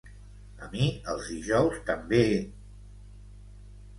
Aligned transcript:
A 0.67 0.69
mi 0.75 0.85
els 1.11 1.27
dijous 1.33 1.77
també... 1.91 2.23